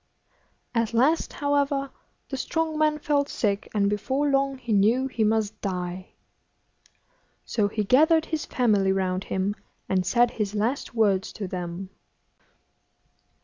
At 0.73 0.95
last, 0.95 1.31
however, 1.33 1.91
the 2.29 2.35
strong 2.35 2.79
man 2.79 2.97
felt 2.97 3.29
sick, 3.29 3.69
and 3.71 3.87
before 3.87 4.27
long 4.31 4.57
he 4.57 4.73
knew 4.73 5.05
he 5.05 5.23
must 5.23 5.61
die. 5.61 6.13
So 7.45 7.67
he 7.67 7.83
gathered 7.83 8.25
his 8.25 8.47
family 8.47 8.91
round 8.91 9.25
him, 9.25 9.55
and 9.87 10.03
said 10.03 10.31
his 10.31 10.55
last 10.55 10.95
words 10.95 11.31
to 11.33 11.47
them. 11.47 11.91